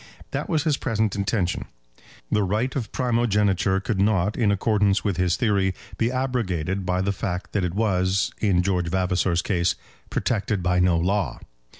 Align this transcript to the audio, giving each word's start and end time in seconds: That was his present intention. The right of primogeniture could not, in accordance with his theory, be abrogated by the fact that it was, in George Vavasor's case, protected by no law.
That 0.31 0.49
was 0.49 0.63
his 0.63 0.77
present 0.77 1.15
intention. 1.15 1.65
The 2.31 2.41
right 2.41 2.75
of 2.75 2.91
primogeniture 2.91 3.79
could 3.79 4.01
not, 4.01 4.35
in 4.35 4.49
accordance 4.51 5.03
with 5.03 5.17
his 5.17 5.35
theory, 5.35 5.75
be 5.99 6.11
abrogated 6.11 6.87
by 6.87 7.01
the 7.03 7.11
fact 7.13 7.51
that 7.51 7.63
it 7.63 7.75
was, 7.75 8.31
in 8.39 8.63
George 8.63 8.87
Vavasor's 8.87 9.43
case, 9.43 9.75
protected 10.09 10.63
by 10.63 10.79
no 10.79 10.97
law. 10.97 11.37